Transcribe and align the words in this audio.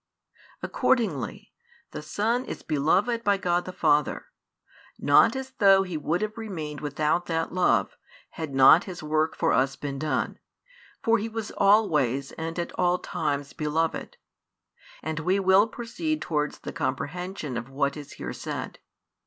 Accordingly, 0.63 1.53
the 1.91 2.01
Son 2.01 2.43
is 2.45 2.63
beloved 2.63 3.23
by 3.23 3.37
God 3.37 3.65
the 3.65 3.71
Father; 3.71 4.29
not 4.97 5.35
as 5.35 5.51
though 5.59 5.83
He 5.83 5.95
would 5.95 6.23
have 6.23 6.39
remained 6.39 6.81
without 6.81 7.27
that 7.27 7.53
love, 7.53 7.95
had 8.31 8.51
not 8.51 8.85
His 8.85 9.03
work 9.03 9.35
for 9.37 9.53
us 9.53 9.75
been 9.75 9.99
done; 9.99 10.39
for 11.03 11.19
He 11.19 11.29
was 11.29 11.51
always 11.51 12.31
and 12.31 12.57
at 12.57 12.73
all 12.79 12.97
times 12.97 13.53
beloved. 13.53 14.17
And 15.03 15.19
we 15.19 15.39
will 15.39 15.67
proceed 15.67 16.19
towards 16.19 16.57
the 16.57 16.73
comprehension 16.73 17.55
of 17.55 17.69
what 17.69 17.95
is 17.95 18.13
here 18.13 18.33
said. 18.33 18.79